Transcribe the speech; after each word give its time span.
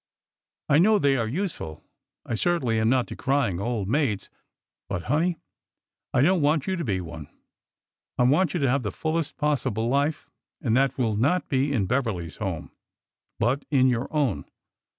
I 0.67 0.79
know 0.79 0.97
they 0.97 1.15
are 1.15 1.27
useful. 1.27 1.83
I 2.25 2.33
certainly 2.33 2.79
am 2.79 2.89
not 2.89 3.05
decrying 3.05 3.59
old 3.59 3.87
maids. 3.87 4.31
But, 4.89 5.03
honey, 5.03 5.37
I 6.11 6.23
don't 6.23 6.41
want 6.41 6.65
you 6.65 6.75
to 6.75 6.83
be 6.83 6.99
one! 7.01 7.27
I 8.17 8.23
want 8.23 8.55
you 8.55 8.59
to 8.61 8.67
have 8.67 8.81
the 8.81 8.89
fullest 8.89 9.37
possible 9.37 9.89
life, 9.89 10.27
and 10.59 10.75
that 10.75 10.97
will 10.97 11.15
not 11.15 11.49
be 11.49 11.71
in 11.71 11.85
Beverly's 11.85 12.37
home, 12.37 12.71
but 13.39 13.63
in 13.69 13.89
your 13.89 14.07
own. 14.11 14.45